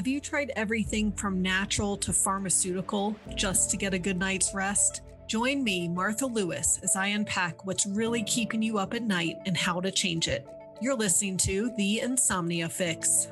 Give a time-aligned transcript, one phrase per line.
[0.00, 5.02] Have you tried everything from natural to pharmaceutical just to get a good night's rest?
[5.26, 9.54] Join me, Martha Lewis, as I unpack what's really keeping you up at night and
[9.54, 10.48] how to change it.
[10.80, 13.28] You're listening to The Insomnia Fix.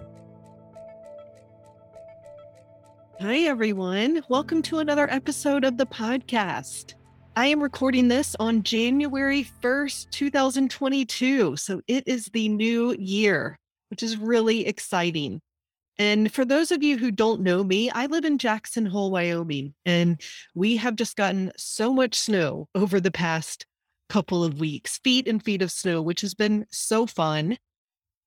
[3.18, 4.22] Hi, everyone.
[4.28, 6.96] Welcome to another episode of the podcast.
[7.34, 11.56] I am recording this on January 1st, 2022.
[11.56, 13.58] So it is the new year,
[13.88, 15.40] which is really exciting.
[15.98, 19.74] And for those of you who don't know me, I live in Jackson Hole, Wyoming,
[19.84, 20.20] and
[20.54, 23.66] we have just gotten so much snow over the past
[24.08, 27.58] couple of weeks, feet and feet of snow, which has been so fun.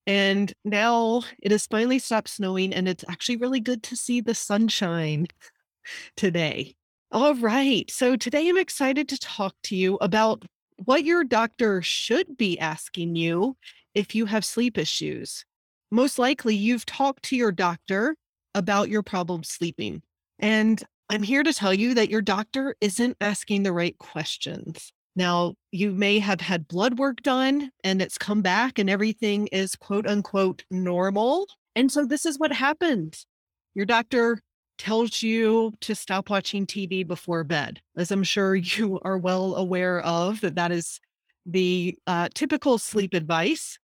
[0.06, 4.34] And now it has finally stopped snowing, and it's actually really good to see the
[4.34, 5.28] sunshine
[6.16, 6.74] today.
[7.10, 7.90] All right.
[7.90, 10.44] So today I'm excited to talk to you about
[10.76, 13.56] what your doctor should be asking you
[13.94, 15.44] if you have sleep issues
[15.92, 18.16] most likely you've talked to your doctor
[18.54, 20.02] about your problem sleeping.
[20.38, 24.92] And I'm here to tell you that your doctor isn't asking the right questions.
[25.14, 29.76] Now, you may have had blood work done and it's come back and everything is
[29.76, 31.46] quote unquote normal.
[31.76, 33.26] And so this is what happens.
[33.74, 34.40] Your doctor
[34.78, 40.00] tells you to stop watching TV before bed, as I'm sure you are well aware
[40.00, 40.98] of, that that is
[41.44, 43.78] the uh, typical sleep advice.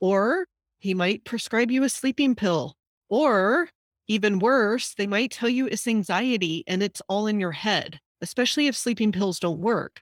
[0.00, 0.46] Or
[0.82, 2.74] he might prescribe you a sleeping pill.
[3.08, 3.68] Or
[4.08, 8.66] even worse, they might tell you it's anxiety and it's all in your head, especially
[8.66, 10.00] if sleeping pills don't work.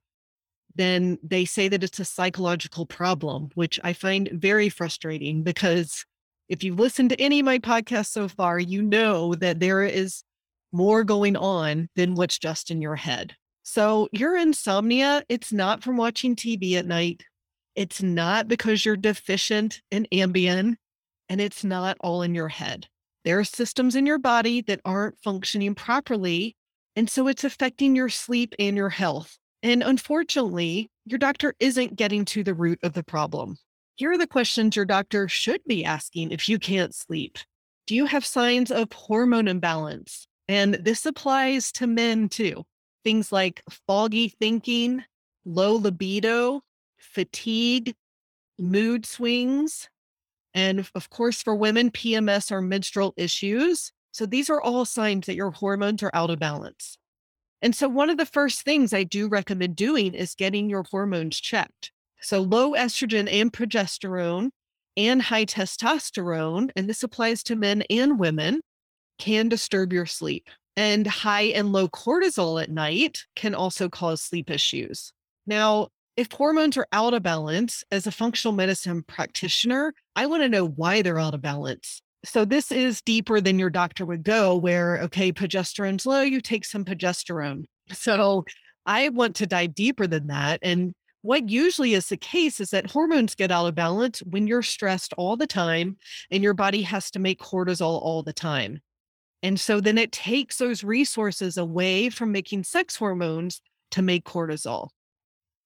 [0.75, 6.07] Then they say that it's a psychological problem, which I find very frustrating because
[6.49, 10.23] if you've listened to any of my podcasts so far, you know that there is
[10.73, 13.37] more going on than what's just in your head.
[13.65, 17.25] So, your insomnia, it's not from watching TV at night.
[17.81, 20.75] It's not because you're deficient in Ambien
[21.31, 22.87] and it's not all in your head.
[23.25, 26.59] There are systems in your body that aren't functioning properly.
[26.95, 29.39] And so it's affecting your sleep and your health.
[29.63, 33.57] And unfortunately, your doctor isn't getting to the root of the problem.
[33.97, 37.39] Here are the questions your doctor should be asking if you can't sleep.
[37.87, 40.27] Do you have signs of hormone imbalance?
[40.49, 42.63] And this applies to men too.
[43.05, 45.03] Things like foggy thinking,
[45.47, 46.61] low libido,
[47.01, 47.95] fatigue,
[48.59, 49.89] mood swings,
[50.55, 53.93] and of course, for women, PMS or menstrual issues.
[54.13, 56.99] So these are all signs that your hormones are out of balance.
[57.63, 61.39] And so, one of the first things I do recommend doing is getting your hormones
[61.41, 61.93] checked.
[62.21, 64.51] So, low estrogen and progesterone
[64.97, 68.61] and high testosterone, and this applies to men and women,
[69.19, 70.49] can disturb your sleep.
[70.77, 75.13] And high and low cortisol at night can also cause sleep issues.
[75.47, 75.89] Now,
[76.21, 80.67] if hormones are out of balance, as a functional medicine practitioner, I want to know
[80.67, 82.03] why they're out of balance.
[82.27, 86.67] So this is deeper than your doctor would go, where, okay, progesterone's low, you take
[86.67, 87.65] some progesterone.
[87.91, 88.45] So
[88.85, 90.61] I want to dive deeper than that.
[90.61, 90.93] And
[91.23, 95.15] what usually is the case is that hormones get out of balance when you're stressed
[95.17, 95.97] all the time
[96.31, 98.81] and your body has to make cortisol all the time.
[99.43, 104.91] And so then it takes those resources away from making sex hormones to make cortisol.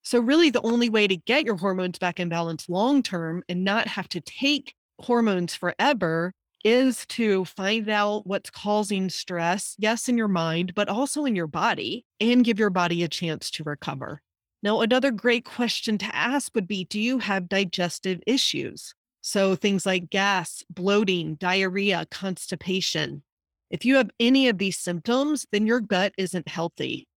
[0.05, 3.65] So, really, the only way to get your hormones back in balance long term and
[3.65, 10.19] not have to take hormones forever is to find out what's causing stress, yes, in
[10.19, 14.21] your mind, but also in your body, and give your body a chance to recover.
[14.63, 18.95] Now, another great question to ask would be Do you have digestive issues?
[19.23, 23.23] So, things like gas, bloating, diarrhea, constipation.
[23.71, 27.09] If you have any of these symptoms, then your gut isn't healthy.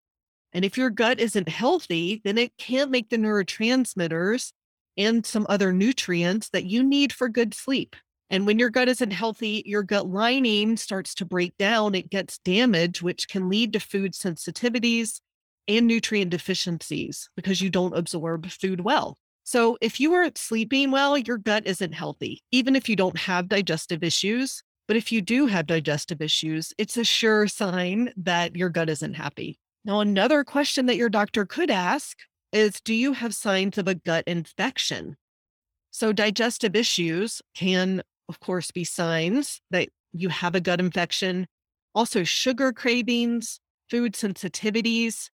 [0.54, 4.54] And if your gut isn't healthy, then it can't make the neurotransmitters
[4.98, 7.96] and some other nutrients that you need for good sleep.
[8.30, 12.40] And when your gut isn't healthy, your gut lining starts to break down, it gets
[12.40, 15.22] damaged, which can lead to food sensitivities
[15.68, 19.18] and nutrient deficiencies because you don't absorb food well.
[19.44, 23.48] So, if you aren't sleeping well, your gut isn't healthy, even if you don't have
[23.48, 24.62] digestive issues.
[24.90, 29.14] But if you do have digestive issues, it's a sure sign that your gut isn't
[29.14, 29.58] happy.
[29.88, 32.18] Now, another question that your doctor could ask
[32.52, 35.16] is Do you have signs of a gut infection?
[35.92, 41.48] So, digestive issues can, of course, be signs that you have a gut infection.
[41.96, 45.30] Also, sugar cravings, food sensitivities,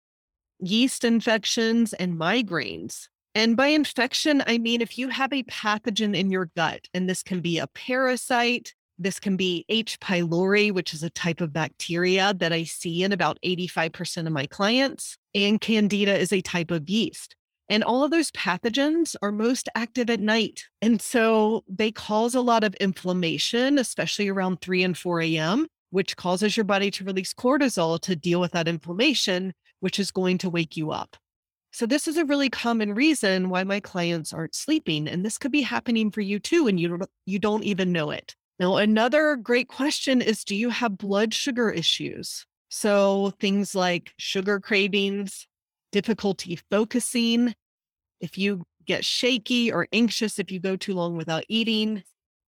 [0.60, 3.08] yeast infections, and migraines.
[3.34, 7.24] And by infection, I mean if you have a pathogen in your gut, and this
[7.24, 10.00] can be a parasite, this can be H.
[10.00, 14.48] pylori, which is a type of bacteria that I see in about 85% of my
[14.48, 15.18] clients.
[15.36, 17.36] And candida is a type of yeast.
[17.70, 20.66] And all of those pathogens are most active at night.
[20.82, 26.18] And so they cause a lot of inflammation, especially around 3 and 4 a.m., which
[26.18, 30.50] causes your body to release cortisol to deal with that inflammation, which is going to
[30.50, 31.16] wake you up.
[31.72, 35.08] So, this is a really common reason why my clients aren't sleeping.
[35.08, 38.36] And this could be happening for you too, and you, you don't even know it.
[38.64, 42.46] Now, another great question is Do you have blood sugar issues?
[42.70, 45.48] So, things like sugar cravings,
[45.92, 47.56] difficulty focusing,
[48.22, 52.04] if you get shaky or anxious if you go too long without eating,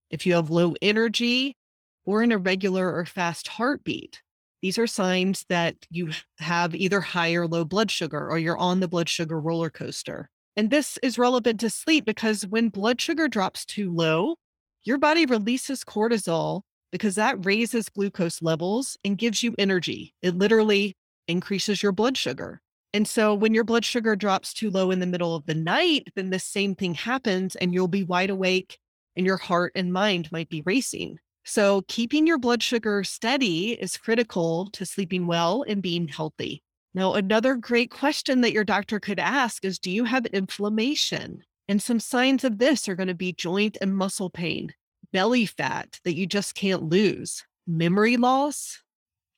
[0.09, 1.57] if you have low energy
[2.05, 4.21] or an irregular or fast heartbeat.
[4.61, 8.79] These are signs that you have either high or low blood sugar or you're on
[8.79, 10.29] the blood sugar roller coaster.
[10.55, 14.37] And this is relevant to sleep because when blood sugar drops too low,
[14.85, 16.61] your body releases cortisol
[16.91, 20.13] because that raises glucose levels and gives you energy.
[20.21, 20.95] It literally
[21.27, 22.61] increases your blood sugar.
[22.93, 26.07] And so when your blood sugar drops too low in the middle of the night,
[26.15, 28.77] then the same thing happens and you'll be wide awake
[29.17, 31.17] and your heart and mind might be racing.
[31.43, 36.63] So keeping your blood sugar steady is critical to sleeping well and being healthy.
[36.93, 41.43] Now, another great question that your doctor could ask is Do you have inflammation?
[41.67, 44.73] And some signs of this are going to be joint and muscle pain,
[45.11, 48.83] belly fat that you just can't lose, memory loss,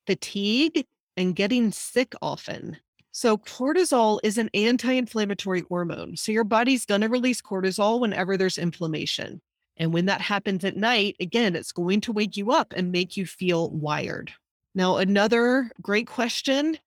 [0.06, 0.86] fatigue,
[1.16, 2.78] and getting sick often.
[3.12, 6.18] So, cortisol is an anti inflammatory hormone.
[6.18, 9.42] So, your body's going to release cortisol whenever there's inflammation.
[9.78, 13.16] And when that happens at night, again, it's going to wake you up and make
[13.16, 14.34] you feel wired.
[14.76, 16.78] Now, another great question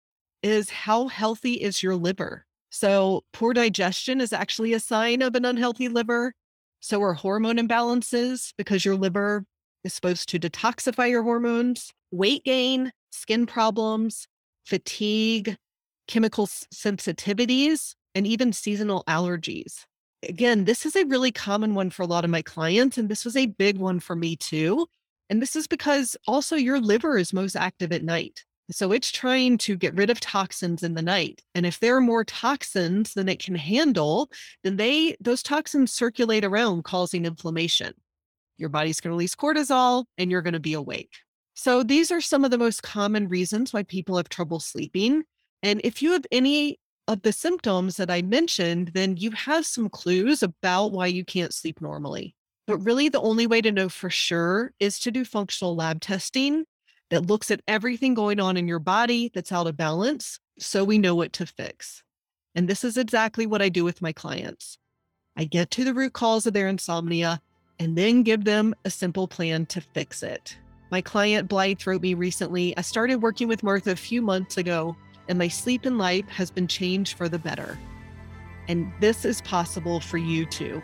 [0.43, 2.46] is how healthy is your liver?
[2.70, 6.34] So, poor digestion is actually a sign of an unhealthy liver.
[6.81, 9.44] So are hormone imbalances because your liver
[9.84, 14.26] is supposed to detoxify your hormones, weight gain, skin problems,
[14.64, 15.56] fatigue,
[16.08, 19.84] chemical sensitivities, and even seasonal allergies.
[20.28, 23.25] Again, this is a really common one for a lot of my clients, and this
[23.25, 24.87] was a big one for me too.
[25.28, 28.44] And this is because also your liver is most active at night.
[28.72, 31.43] So it's trying to get rid of toxins in the night.
[31.55, 34.31] And if there are more toxins than it can handle,
[34.62, 37.94] then they those toxins circulate around causing inflammation.
[38.58, 41.12] Your body's going to release cortisol and you're going to be awake.
[41.55, 45.25] So these are some of the most common reasons why people have trouble sleeping.
[45.62, 46.78] And if you have any
[47.08, 51.52] of the symptoms that I mentioned, then you have some clues about why you can't
[51.52, 52.34] sleep normally.
[52.67, 56.64] But really, the only way to know for sure is to do functional lab testing
[57.10, 60.98] that looks at everything going on in your body that's out of balance so we
[60.98, 62.02] know what to fix.
[62.54, 64.78] And this is exactly what I do with my clients.
[65.36, 67.40] I get to the root cause of their insomnia
[67.78, 70.56] and then give them a simple plan to fix it.
[70.90, 72.76] My client Blythe wrote me recently.
[72.76, 74.96] I started working with Martha a few months ago
[75.28, 77.78] and my sleep and life has been changed for the better.
[78.68, 80.82] And this is possible for you too.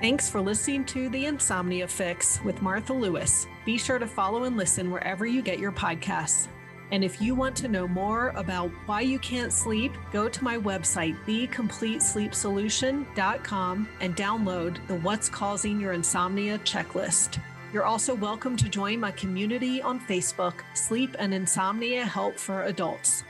[0.00, 3.46] Thanks for listening to The Insomnia Fix with Martha Lewis.
[3.66, 6.48] Be sure to follow and listen wherever you get your podcasts.
[6.90, 10.56] And if you want to know more about why you can't sleep, go to my
[10.56, 17.38] website, thecompletesleepsolution.com, and download the What's Causing Your Insomnia checklist.
[17.70, 23.22] You're also welcome to join my community on Facebook, Sleep and Insomnia Help for Adults.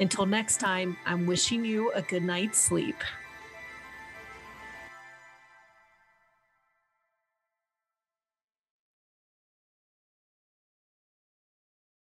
[0.00, 2.96] Until next time, I'm wishing you a good night's sleep.